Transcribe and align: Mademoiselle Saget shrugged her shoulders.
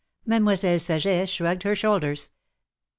Mademoiselle 0.25 0.79
Saget 0.79 1.29
shrugged 1.29 1.61
her 1.61 1.75
shoulders. 1.75 2.31